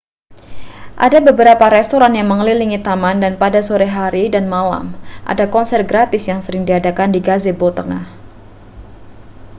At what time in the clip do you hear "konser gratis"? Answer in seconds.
5.53-6.23